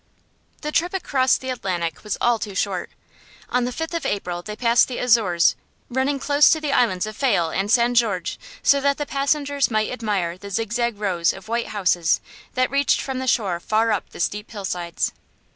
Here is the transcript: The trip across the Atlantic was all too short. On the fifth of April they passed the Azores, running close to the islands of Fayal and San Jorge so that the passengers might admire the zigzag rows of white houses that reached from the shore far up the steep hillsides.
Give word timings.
The 0.61 0.71
trip 0.71 0.95
across 0.95 1.37
the 1.37 1.51
Atlantic 1.51 2.03
was 2.03 2.17
all 2.19 2.39
too 2.39 2.55
short. 2.55 2.89
On 3.49 3.65
the 3.65 3.71
fifth 3.71 3.93
of 3.93 4.03
April 4.03 4.41
they 4.41 4.55
passed 4.55 4.87
the 4.87 4.97
Azores, 4.97 5.55
running 5.89 6.17
close 6.17 6.49
to 6.49 6.59
the 6.59 6.71
islands 6.73 7.05
of 7.05 7.15
Fayal 7.15 7.51
and 7.51 7.69
San 7.69 7.93
Jorge 7.93 8.37
so 8.63 8.81
that 8.81 8.97
the 8.97 9.05
passengers 9.05 9.69
might 9.69 9.91
admire 9.91 10.39
the 10.39 10.49
zigzag 10.49 10.97
rows 10.97 11.33
of 11.33 11.47
white 11.47 11.67
houses 11.67 12.19
that 12.55 12.71
reached 12.71 12.99
from 12.99 13.19
the 13.19 13.27
shore 13.27 13.59
far 13.59 13.91
up 13.91 14.09
the 14.09 14.19
steep 14.19 14.49
hillsides. 14.49 15.11